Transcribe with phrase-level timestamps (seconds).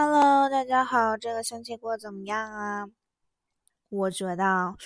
[0.00, 2.86] Hello，大家好，这个星期过得怎么样啊？
[3.88, 4.76] 我觉得，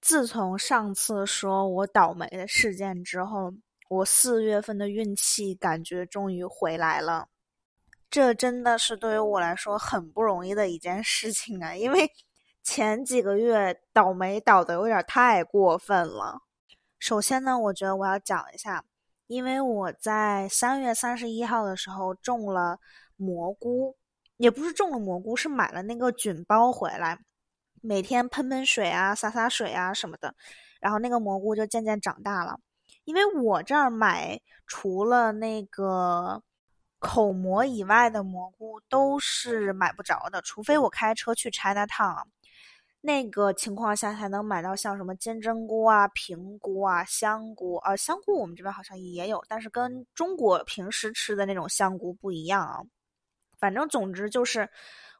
[0.00, 3.52] 自从上次说我倒霉的事件之后，
[3.88, 7.28] 我四月份的运气感觉终于回来了。
[8.10, 11.76] 这真的是对于我来说很不容易的一件事情啊！
[11.76, 12.10] 因为
[12.64, 16.40] 前几个月倒霉倒的有点太过分了。
[16.98, 18.84] 首先呢，我觉得我要讲一下，
[19.28, 22.80] 因为我在三月三十一号的时候种了
[23.14, 23.96] 蘑菇。
[24.36, 27.18] 也不是种了蘑菇，是买了那个菌包回来，
[27.80, 30.34] 每天喷喷水啊，洒洒水啊什么的，
[30.80, 32.58] 然后那个蘑菇就渐渐长大了。
[33.04, 36.42] 因为我这儿买除了那个
[36.98, 42.24] 口蘑以外的蘑菇都是买不着的，除非我开车去 China Town，
[43.00, 47.94] 那个情况下才能买到像什么金针菇啊、平菇啊、香菇啊。
[47.96, 52.80] 香菇我们这边好像也有，但是跟中国平时吃的那种香菇不一样啊。
[53.58, 54.68] 反正总之就是，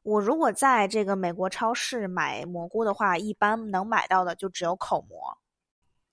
[0.02, 5.38] 我如果在这个美国超市买蘑菇的话，一般能买到的就只有口蘑。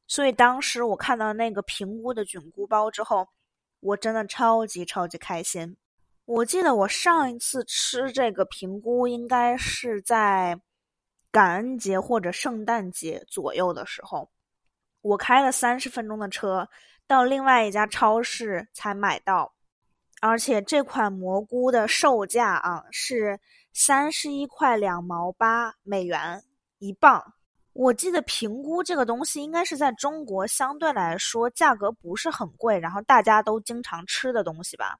[0.07, 3.27] 所以当时我看到那个平菇的菌菇包之后，
[3.81, 5.75] 我真的超级超级开心。
[6.25, 10.59] 我记得我上一次吃这个平菇应该是在
[11.31, 14.29] 感恩节或者圣诞节左右的时候，
[15.01, 16.67] 我开了三十分钟的车
[17.05, 19.53] 到另外一家超市才买到。
[20.25, 23.37] 而且这款蘑菇的售价啊是
[23.73, 26.41] 三十一块两毛八美元
[26.79, 27.33] 一磅。
[27.73, 34.97] 我记得平菇这个东西应该是在中国相对来说价格不是很贵，然后大家都经常吃的东西吧。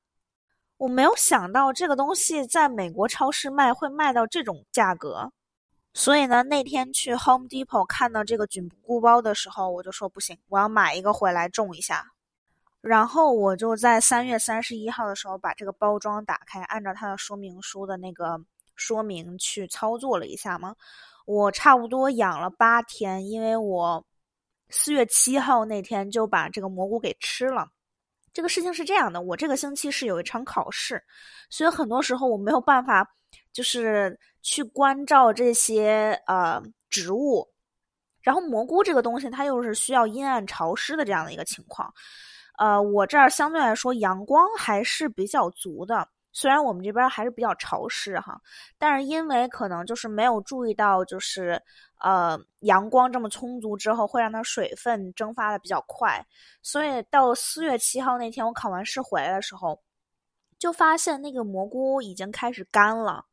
[0.75, 5.31] 我没有想到这个东西在美国超市卖会卖到这种价格，
[5.93, 12.12] 所以呢，那天去 Home Depot 看到这个菌菇包的时候，我就说不行，我要买一个回来种一下。
[12.83, 18.37] 然后我就在三月三十一号的时候把这个包装打开，按照它的说明书的那个
[18.75, 20.75] 说明去操作了一下嘛。
[21.25, 24.05] 我差不多养了八天，因为我
[24.69, 27.69] 四月七号那天就把这个蘑菇给吃了。
[28.33, 31.01] 这个事情是这样的，我这个星期是有一场考试，
[31.49, 33.09] 所以很多时候我没有办法
[33.53, 37.47] 就是去关照这些呃植物。
[38.21, 41.89] 然后蘑菇这个东西，它又是需要阴暗潮湿的这样的一个情况。
[42.57, 48.39] 呃，我这儿相对来说阳光还是比较足的，虽然我们这边还是比较潮湿哈，
[48.77, 51.61] 但是因为可能就是没有注意到，就是
[51.99, 56.23] 呃阳光这么充足之后，会让它水分蒸发的比较快，
[56.61, 59.79] 所以到四月七号那天我考完试回来的时候，
[60.59, 63.25] 就发现那个蘑菇已经开始干了。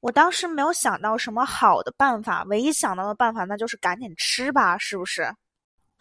[0.00, 5.32] 我当时没有想到什么好的办法，唯一想到的办法那就是赶紧吃吧，是不是？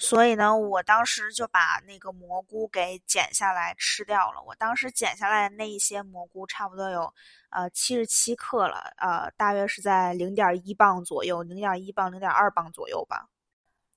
[0.04, 4.42] 所以呢，我当时就把那个蘑菇给剪下来吃掉了。
[4.48, 7.14] 我当时剪下来的那一些蘑菇，差不多有，
[7.52, 13.28] 呃，七十七克了，呃，大约是在零点一磅左右，零点一磅、零点二磅左右吧。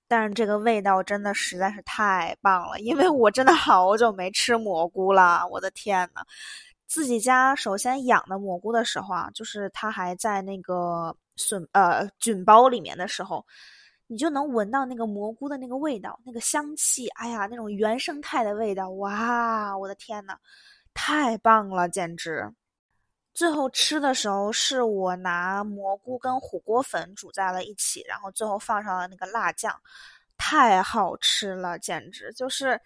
[0.06, 6.20] 但是这个味道真的实在是太棒了，因为我真的好久没吃蘑菇了，我的天呐，
[6.86, 13.42] 自己家首先养的蘑菇的时候啊，就是它还在那个笋呃菌包里面的时候。
[14.06, 20.36] 你就能闻到那个蘑菇的那个味道，那个香气，哎呀，那种原生态的味道，哇，我的天呐，
[20.92, 22.52] 太棒了，简直！
[23.32, 29.74] 最后吃的时候，是我拿蘑菇跟火锅粉煮在了一起，然后最后放上了那个辣酱，
[30.36, 32.78] 太好吃了，简直就是，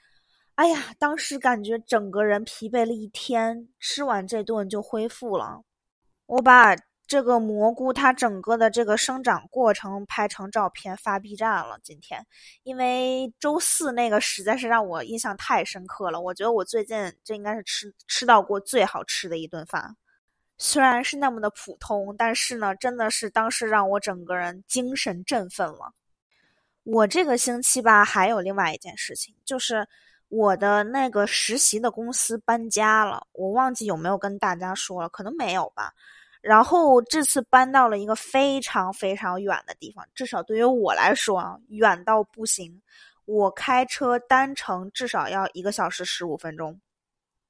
[0.54, 5.62] 哎呀，当时感觉整个人疲惫了一天，吃完这顿就恢复了。
[6.26, 6.76] 我把。
[7.08, 11.80] 这个蘑菇它整个的这个生长过程拍成照片发 B 站了。
[11.82, 12.24] 今天，
[12.64, 16.20] 因为周四那个实在是让我印象太深刻了。
[16.20, 19.96] 我觉得我最近这应该是吃吃到过最好吃的一顿饭，
[20.58, 25.94] 虽然是那么的普通，但是呢，真的是当时让我整个人精神振奋了。
[26.84, 29.88] 我这个星期吧，还有另外一件事情，就是
[30.28, 33.26] 我的那个实习的公司搬家了。
[33.32, 35.94] 我忘记有没有跟大家说了，可能没有吧。
[36.40, 42.80] 然后这次搬到了一个非常非常远的地方，至少对于我来说啊，远到不行。
[43.24, 46.80] 我开车单程至少要一个小时十五分钟，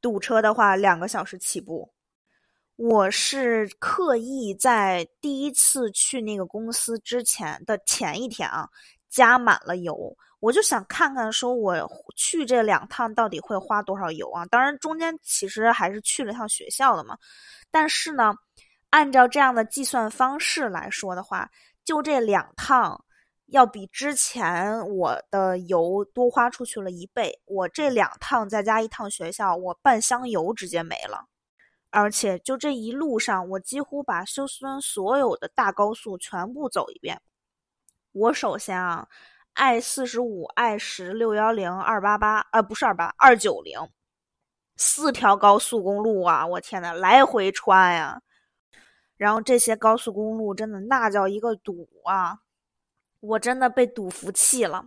[0.00, 1.92] 堵车的话两个小时起步。
[2.76, 8.68] 我是刻意在第一次去那个公司之前的前一天啊，
[9.08, 14.46] 加满了油，我就想看看说我去这两趟到底会花多少油啊。
[14.46, 17.16] 当然中间其实还是去了趟学校的嘛，
[17.70, 18.34] 但是呢。
[18.90, 21.50] 按照这样的计算方式来说的话，
[21.84, 23.04] 就这两趟
[23.46, 27.40] 要比之前我的油多花出去了一倍。
[27.44, 31.26] 我这两趟再加一趟学校，我半箱油直接没了。
[31.90, 37.20] 而且就这一路上，我几乎把休斯敦所有的大高速全部走一遍。
[38.12, 39.08] 我首先啊
[39.54, 43.78] ，I 四十五、I 十、六幺零、二八八，呃，不是二八，二九零，
[44.76, 46.46] 四条高速公路啊！
[46.46, 48.20] 我天呐，来回穿呀！
[49.18, 52.38] 然后这些高速公路真的那叫一个堵啊！
[53.20, 54.82] 我真的被堵服气了。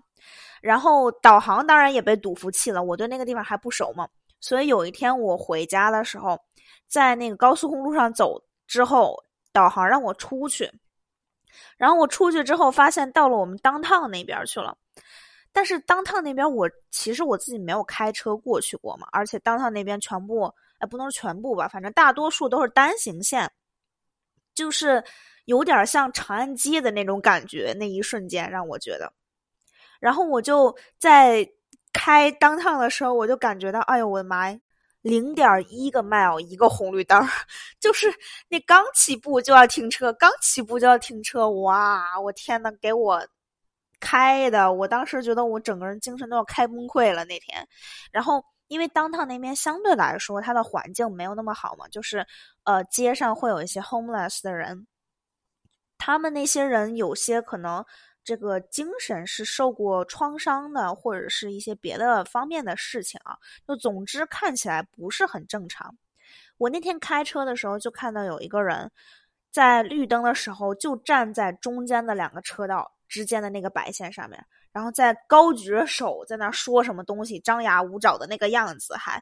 [0.62, 4.08] 然后导航当然也被堵服气了，我对那个地方还不熟嘛。
[4.40, 6.40] 所以有一天我回家的时候，
[6.88, 9.16] 在那个高速公路上走之后，
[9.52, 10.72] 导航让我出去。
[11.78, 14.78] 然后我出去之后，发现到了我们当趟那边去了。
[15.52, 20.44] 但是当趟那边我其实我自己没有开车过去过嘛，而且当趟那边全部
[20.78, 23.52] 哎不能全部吧，反正大多数都是单行线。
[24.62, 25.04] 就是
[25.46, 29.12] 有点像长安街的那种感觉，那一瞬间让我觉得。
[30.00, 31.50] 然后我就在
[31.92, 34.60] 开当趟的时候，我就感觉到，哎呦我的妈呀，
[35.02, 37.28] 零点一个 mile 一个红绿灯，
[37.82, 38.14] 就是
[38.48, 43.28] 那刚起步就要停车，刚起步就要停车，哇，我天呐，给我
[44.00, 47.68] 开的，我当时觉得我整个人精神都要开崩溃了那天。
[48.12, 48.44] 然后。
[48.72, 52.26] 因为当趟那边相对来说，它的环境没有那么好嘛，就是，
[52.64, 54.88] 呃，街上会有一些 homeless 的人，
[55.98, 57.84] 他们那些人有些可能
[58.24, 63.38] 这个精神是受过创伤的，或者是一些别的方面的事情啊，
[63.68, 65.94] 就总之看起来不是很正常。
[66.58, 68.90] 我那天开车的时候就看到有一个人，
[69.52, 74.42] 在绿灯的时候就站在中间的两个车道之间的那个白线上面。
[74.74, 79.22] 然后在高举着手在那说什么东西，张牙舞爪的那个样子还，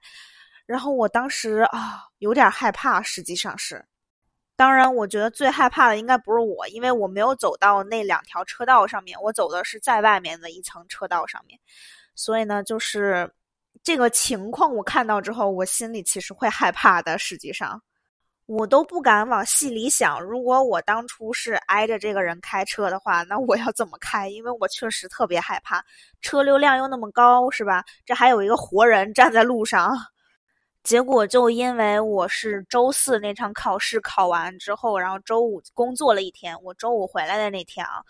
[0.65, 3.83] 然后我当时啊有点害怕，实际上是，
[4.55, 11.59] 当然我觉得最害怕的应该不是我，因为我没有走到那两条车道上面，我走的是在外面的一层车道上面，
[12.15, 13.33] 所以呢，就是
[13.83, 17.81] 这个情况我看到之后，我心里其实会害怕的，实际上。
[18.49, 24.27] 我都不敢往细里想，如果我当初是挨着这个人开车的话，那我要怎么开？
[24.27, 25.85] 因为我确实特别害怕，
[26.19, 27.85] 车流量又那么高，是吧？
[28.07, 29.95] 这还有一个活人站在路上。
[30.81, 38.01] 结果就因为我是周四那场考试考完之后，然后周五工作了一天，我周五回来的那天啊，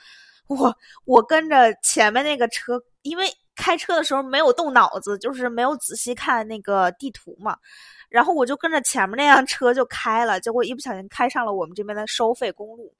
[0.47, 7.57] 我我跟着前面那个车，因为开车的时候没有动脑子，就是没有仔细看那个地图嘛。
[8.09, 12.94] 然后我就跟着前面那辆车就开了，结果一不小心开上了我们这边的收费公路，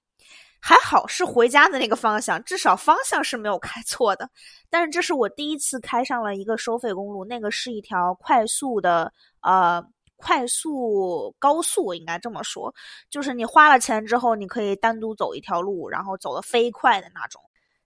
[0.62, 4.30] 还好是回家的那个方向，至少方向是没有开错的。
[4.70, 9.12] 但是这是我第一次开上了一个收费公路，那个是一条快速的
[9.42, 9.84] 呃
[10.18, 12.74] 快速高速，应该这么说，
[13.10, 17.42] 就是你花了钱之后，你可以单独走一条路，然后走得飞快的那种。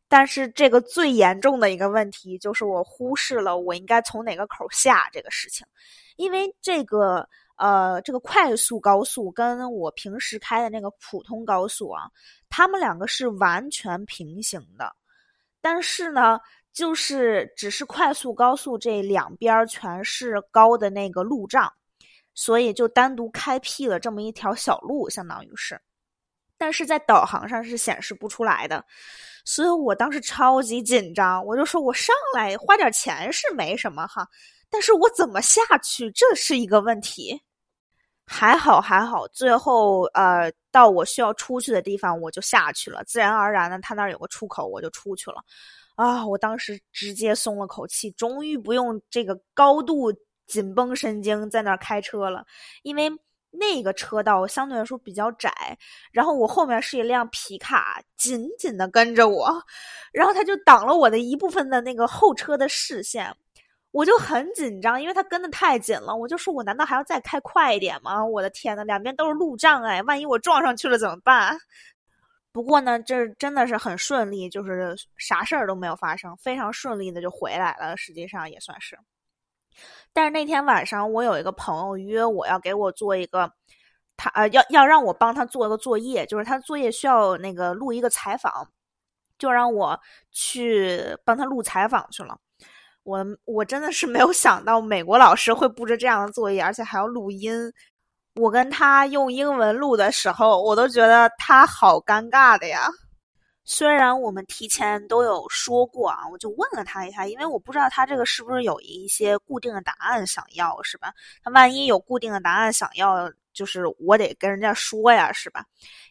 [0.09, 5.65] 但是这个最严重的一个问题就是我忽视了我应该从哪个口下这个事情。
[6.15, 7.27] 因为这个
[7.57, 12.09] 呃，这个快速高速跟我平时开的那个普通高速啊，
[12.49, 14.93] 它们两个是完全平行的，
[15.61, 16.39] 但是呢，
[16.73, 21.71] 就是只是快速高速这两边全是高的那个路障，
[22.33, 25.79] 所以就单独开辟了这么一条小路，相当于是，
[26.57, 28.83] 但是在导航上是显示不出来的，
[29.45, 34.27] 所以我当时超级紧张，我就说我上来花点钱是没什么哈。
[34.73, 37.39] 但是我怎么下去，这是一个问题。
[38.25, 43.03] 还好还好，最后呃，到我需要出去的地方，我就下去了。
[43.03, 45.43] 自然而然的，他那儿有个出口，我就出去了。
[45.95, 50.11] 啊，我当时直接松了口气，终于不用这个高度
[50.47, 52.43] 紧绷神经在那儿开车了。
[52.81, 53.11] 因为
[53.51, 55.77] 那个车道相对来说比较窄，
[56.11, 59.53] 然后我后面是一辆皮卡，紧紧的跟着我，
[60.11, 63.35] 然后他就挡了我的一部分的那个后车的视线。
[63.93, 66.15] 我就很紧张，因为他跟的太紧了。
[66.15, 68.25] 我就说，我难道还要再开快一点吗？
[68.25, 71.55] 我的天呐，两边都是路障哎，万一我撞上去了怎么办？
[72.51, 77.95] 不过呢，这真的是很顺利，就是啥事儿都没有发生，非常顺利的就回来了。
[77.95, 78.97] 实际上也算是。
[80.11, 83.51] 但是那天晚上，我有一个朋友约我要给我做一个，
[84.17, 88.67] 他呃要要让我帮他做一个作业，就是他作业需要那个录一个采访，
[89.37, 89.99] 就让我
[90.31, 92.35] 去帮他录采访去了。
[93.03, 97.71] 我我真的是没有想到美国老师会布置这样的作业，而且还要录音。
[98.35, 102.89] 我跟他用英文录的时候，我都觉得他好尴尬的呀。
[103.65, 111.13] 虽然我们提前都有说过啊，我就问了他一下，因为我不知道他这个是不是有一些固定的答案想要，是吧？
[111.43, 115.63] 他万一有固定的答案想要，就是我得跟人家说呀，是吧？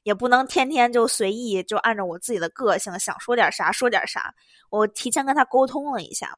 [0.04, 4.32] 也不能天天就随意就按照我自己的个性想说点啥说点啥。
[4.70, 6.34] 我提前跟他沟通了一下。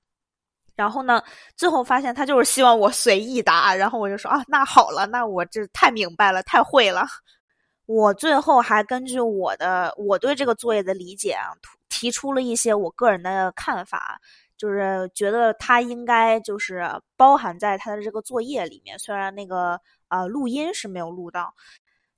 [0.77, 1.23] 然后呢，
[1.57, 7.07] 最后发现他就是希望我随意答，然后我就说啊，那好了，那我这太明白了，太会了。
[7.87, 11.53] 我最后还根据我的我对这个作业的理解啊，
[11.89, 14.19] 提出了一些我个人的看法，
[14.57, 16.83] 就是觉得他应该就是
[17.17, 18.99] 包含在他的这个作业里面。
[18.99, 19.79] 虽然那个
[20.09, 21.55] 呃录音是没有录到，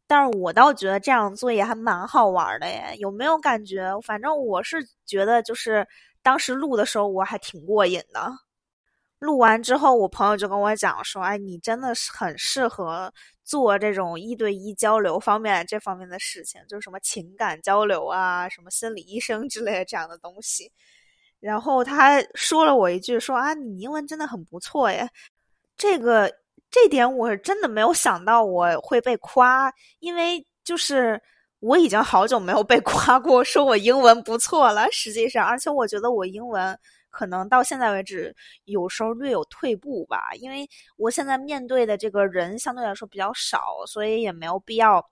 [0.07, 2.95] 但是我倒觉得这样作业还蛮好玩的耶。
[2.99, 4.01] 有没有感觉？
[4.03, 5.85] 反正我是觉得，就是
[6.23, 8.33] 当时录的时候我还挺过瘾的。
[9.19, 13.11] 录完之后，我朋友就跟我讲说：“哎，你真的是很适合
[13.43, 20.71] 做这种一对一交流方面这方面的事情，就是什么情感交流啊，什么心理医生之类的这样的东西。”
[21.41, 25.09] 然后他说了我一句说：“啊，你英文真的很不错耶。”
[25.79, 26.31] 这个
[26.71, 31.19] 这点我真的没有想到我会被夸，因为就是
[31.61, 34.87] 我已经好久没有被夸过，说我英文不错了。
[34.93, 36.79] 实际上，而且我觉得我英文。
[37.17, 40.69] 可能到现在为止，有时候略有退步吧，因为
[40.99, 45.03] 我现在面对的这个人相对来说比较少，所以也没有必要，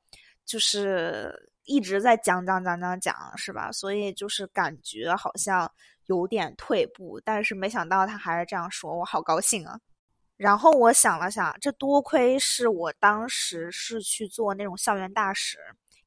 [0.45, 3.73] 就是一直在讲讲讲讲讲，是吧？
[3.73, 5.71] 所以就是感觉好像
[6.05, 9.81] 有点退步，但是没想到他还是这样说，我好高兴啊！
[10.37, 15.57] 然后我想了想，这多亏是我当时是去做那种校园大使，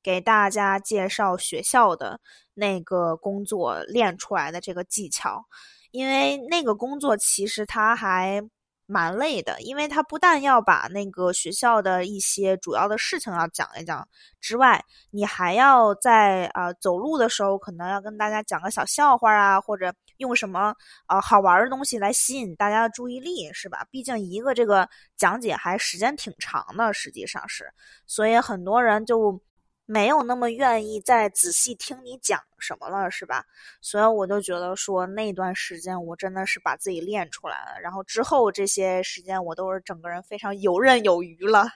[0.03, 2.19] 给大家介绍学校的
[2.53, 5.43] 那个工作练出来的这个技巧。
[5.91, 8.41] 因为那个工作其实他还
[8.85, 14.07] 蛮累的，因为他不但要把那个学校的一些主要的事情要讲一讲
[14.39, 20.73] 之外，你还要在啊走路的时候可能要跟大家讲个小笑话啊，或者用什么
[21.07, 23.85] 呃好玩的东西来吸引大家的注意力，是吧？
[23.91, 27.69] 毕竟一个这个讲解还时间挺长的，实际上是，
[28.05, 29.41] 所以很多人就。
[29.89, 33.45] 没有那么愿意再仔细听你讲什么了，是吧？
[33.81, 41.69] 所以我就觉得说那段时间我真的是把自己练出来了，然后之后这些时间我都是整个人非常游刃有余了。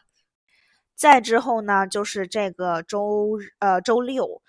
[0.93, 4.41] 再之后呢，就是这个周呃周六，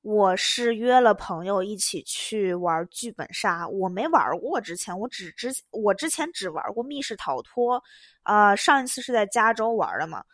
[0.00, 7.84] 我是约了朋友一起去玩剧本杀，我没玩过之前，我只之我之前只玩过密室逃脱，
[8.22, 10.24] 呃，上一次是在加州玩的嘛。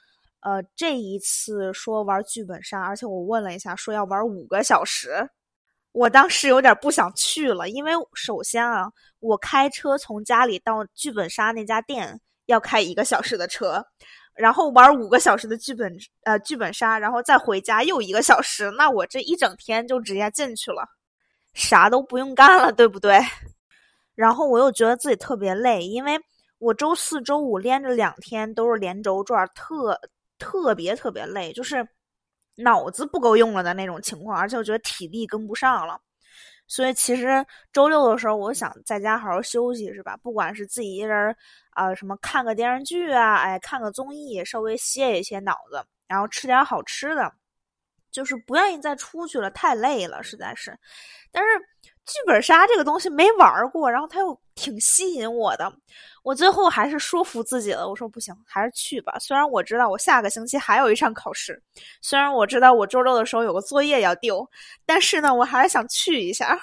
[0.46, 5.28] 呃，这一次说玩剧本杀，而且我问了一下，说要玩五个小时，
[5.90, 8.86] 我当时有点不想去了，因为首先啊，
[9.18, 13.84] 我开车从家里到剧本杀那家店要开一个小时的车，
[14.36, 20.86] 然后玩五个小时的剧本呃剧本杀，然后再回家又一个小时，那我这一整天就直接进去了，
[21.54, 23.18] 啥都不用干了，对不对？
[24.14, 26.16] 然后我又觉得自己特别累，因为
[26.58, 30.00] 我周四周五连着两天都是连轴转，特。
[30.38, 31.86] 特别特别累，就是
[32.56, 36.00] 脑子不够用了的那种情况，而且我觉得体力跟不上了，
[36.66, 40.16] 所以其实周六的时候，我想在家好好休息，是吧？
[40.22, 41.36] 不管是自己一人
[41.70, 47.32] 啊，什么看个电视剧啊，哎，看个综艺，稍微歇一歇脑子，然后吃点好吃的，
[48.10, 50.78] 就是不愿意再出去了，太累了，实在是。
[51.30, 51.48] 但是。
[52.06, 55.72] 剧本杀这个东西没玩过，然后它又挺吸引我的，
[56.26, 57.88] 我最后还是说服自己了。
[57.88, 59.16] 我说不行，还是去吧。
[59.20, 61.62] 虽然我知道我下个星期还有一场考试，
[62.02, 64.44] 虽然我知道我周六的时候有个作业要丢，
[64.84, 66.58] 但是呢，我还是想去一下。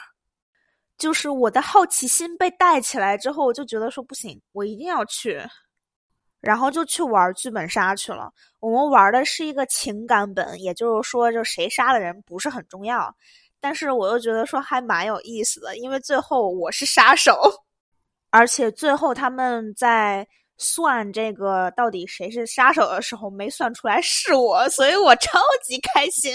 [0.98, 5.42] 就是我的好奇心被带起来之后，我就觉得说不行，我一定要去，
[6.42, 8.30] 然后就去玩剧本杀去了。
[8.60, 13.16] 我们玩的是一个情感本，也就是说，就谁杀的人不是很重要。
[13.62, 17.40] 但是我又觉得说还蛮有意思的，因为最后我是杀手，
[18.34, 26.34] 而且最后他们在算这个到底谁是杀手的时候没算出来是我，所以我超级开心。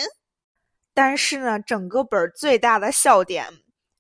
[0.95, 3.45] 但是呢，整个本最大的笑点，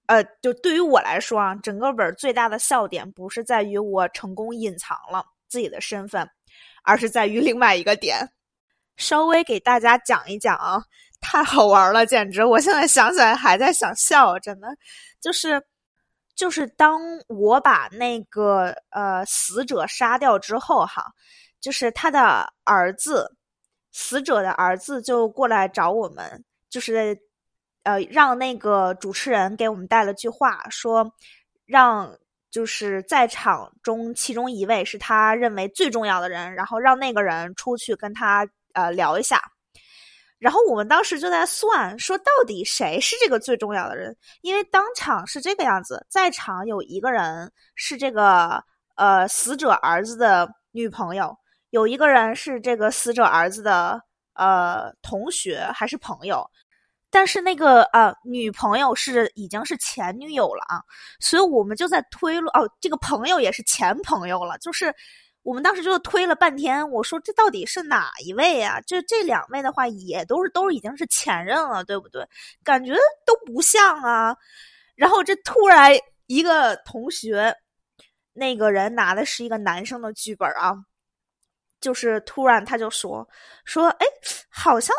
[0.06, 6.24] 呃，就对于我来说啊，整个本最大的笑点不是在于我成功隐藏了自己的身份，
[6.84, 8.18] 而是在于另外一个点，
[8.96, 10.80] 稍微给大家讲一讲啊。
[11.20, 12.44] 太好玩了，简直！
[12.44, 14.68] 我现在想起来还在想笑，真的，
[15.20, 15.60] 就是，
[16.38, 21.04] 就是当我把那个呃死者杀掉之后，哈，
[21.60, 23.28] 就是他的儿子，
[23.90, 27.18] 死者的儿子就过来找我们，就是
[27.82, 31.12] 呃让那个主持人给我们带了句话，说
[31.66, 32.16] 让
[32.52, 39.42] 就是在场中其中一位是他认为最重要的人，然后让那个人出去跟他呃聊一下。
[40.38, 44.16] 然后我们当时就在算，说到底谁是这个最重要的人？
[44.40, 48.62] 因为当场是这个样子，在场有一个人是这个
[48.94, 51.36] 呃死者儿子的女朋友，
[51.70, 54.00] 有一个人是这个死者儿子的
[54.34, 56.48] 呃同学还是朋友，
[57.10, 60.80] 但是那个呃女朋友是已经是前女友了啊，
[61.18, 64.94] 所以我们就在推论哦，这个朋友也是前朋友了，就是
[65.48, 68.78] 我们当时就推了半天，我说这到底是哪一位啊？
[68.86, 72.22] 这这两位的话也都是都已经是前任了，对不对？
[72.62, 72.92] 感觉
[73.24, 74.36] 都不像啊。
[74.94, 75.90] 然后这突然
[76.26, 77.56] 一个同学，
[78.34, 80.74] 那个人拿的是一个男生的剧本啊，
[81.80, 83.26] 就是突然他就说
[83.64, 84.06] 说，哎，
[84.50, 84.94] 好像。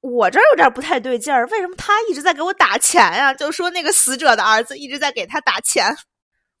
[0.00, 3.32] 我这儿有点不太对劲儿，为什么他一直在给我打钱呀？
[3.34, 5.96] 就说那个死者的儿子一直在给他打钱。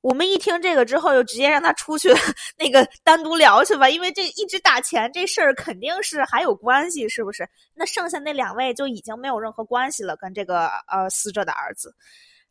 [0.06, 2.10] 我们一听这个之后，就直接让他出去
[2.56, 7.44] 那个单独聊去吧，因为这一直打钱这事儿肯定是还有关系，是不是？
[7.74, 11.92] 那剩下那两位就已经没有任何关系了，跟这个呃死者的儿子。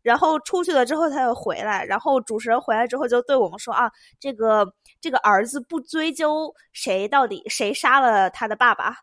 [0.01, 4.67] 然后出去了之后，他又回来，然后主持人回来之后就对我们说啊，这个
[4.99, 8.97] 这个儿子不追究谁到底谁杀了他的爸爸。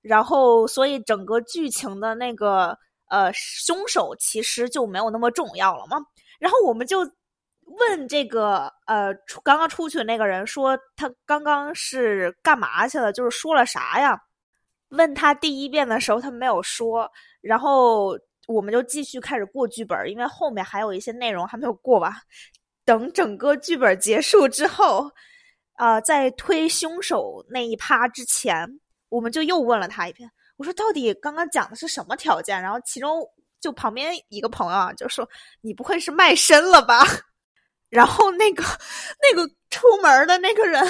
[0.00, 2.76] 然后，所以整个剧情的那个
[3.08, 5.98] 呃凶手其实就没有那么重要了嘛。
[6.40, 7.08] 然后我们就
[7.66, 14.18] 问这个呃刚刚出去那个人说他刚刚是干嘛去了，就是说了啥呀？
[14.88, 22.12] 问他第一遍的时候他没有说，然后我们就继续开始过剧本，因为后面还有一些内容还没有过完。
[22.84, 25.10] 等整个剧本结束之后，
[25.74, 28.66] 啊，在推凶手那一趴之前。
[29.08, 30.26] 我们就又问了他一遍，
[30.56, 32.62] 我说到底刚刚讲的是什么条件？
[32.62, 33.22] 然后其中
[33.60, 35.28] 就旁边一个朋友啊就说
[35.60, 37.04] ：“你不会是卖身了吧？”
[37.92, 38.64] 然后那个
[39.20, 40.82] 那个出门的那个人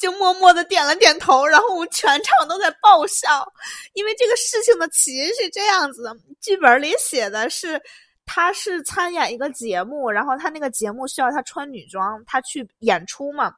[0.00, 3.46] 就默默的点了点头，然后我全场都在爆笑，
[3.92, 7.80] 因为这个事情的起因是这样子的：剧本里写的是
[8.26, 13.54] 他是参演一个节目，然后他那个节目需要他穿女装，他去演出嘛。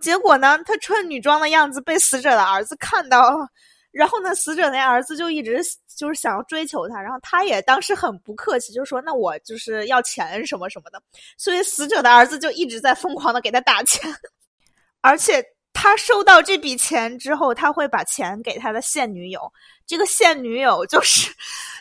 [0.00, 3.46] 结果呢，他穿女装的样子被死者的儿子看到了，
[3.94, 5.62] 然后呢，死者那儿子就一直
[5.96, 11.00] 就是想要追求他，然后他也当时很不客气，就说：“那我就是要钱什么什么的。”
[11.38, 14.12] 所以死者的儿子就一直在疯狂的给他打钱，
[15.00, 15.40] 而且
[15.72, 19.40] 他收到这笔钱之后，他会把钱给他的现女友，
[19.86, 21.30] 这个现女友就是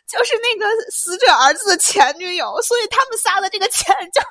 [0.07, 4.21] 就是那个死者儿子的前女友，所以他们仨的这个钱就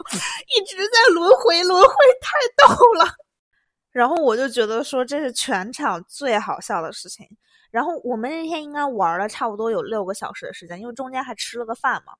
[0.55, 3.12] 一直在轮回轮回，太逗了。
[3.90, 7.27] 然后我就觉得说这是全场最好笑的事情。
[7.72, 12.12] 然后我们那天应该玩了差不多有六个小时的时间，因为中间还吃了个饭嘛。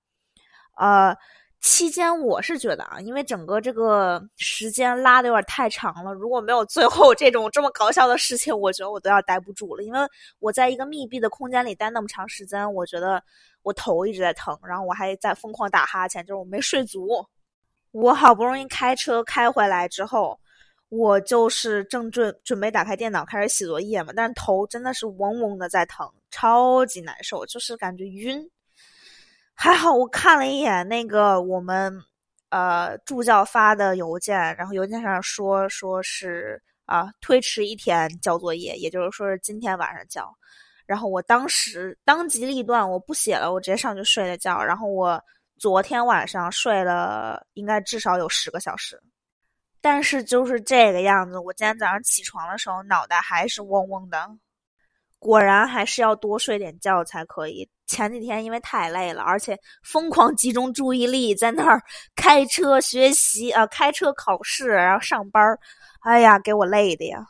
[0.79, 1.15] 呃，
[1.61, 9.83] 期间我是觉得啊，因为整个这个时间拉的有点太长了，如果没有最后这种这么搞笑的事情，我觉得我都要待不住了。
[9.83, 10.01] 因为
[10.39, 13.23] 我在一个密闭的空间里待那么长时间，我觉得
[13.63, 17.07] 我头一直在疼，然后我还在疯狂打哈欠，就是我没睡足。
[17.91, 20.41] 我好不容易开车开回来之后。
[20.95, 28.47] 我就是正准准备打开电脑开始写作业嘛，但是头真的是嗡嗡的在疼，超级难受，就是感觉晕。
[29.55, 31.99] 还好我看了一眼那个我们
[32.51, 40.31] 呃助教发的邮件，然后邮件上说说是啊推迟一天交作业，也就是说是今天晚上交。
[40.85, 44.63] 然后我当时当机立断，我不写了，我直接上去睡了觉。
[44.63, 45.19] 然后我
[45.59, 49.01] 昨天晚上睡了应该至少有十个小时。
[49.83, 54.27] 但是就是这个样子，我今天早上起床的时候脑袋还是嗡嗡的，
[55.19, 57.69] 果然还是要多睡点觉才可以。
[57.87, 61.83] 前几天因为太累了，而且疯狂集中注意力在那儿
[62.17, 65.59] 开车学习啊，开车考试，然后上班儿
[66.01, 67.27] 哎呀，给我累的呀。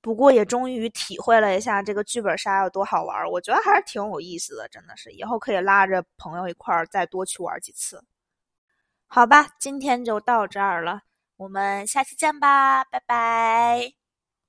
[0.00, 8.02] 不过也终于体会了一下这个剧本杀有多好玩，我觉得还是挺有意思的，真的是，以后可以拉着朋友一块儿再多去玩几次。
[9.06, 11.00] 好吧，今天就到这儿了。
[11.36, 13.95] 我们下期见吧，拜拜。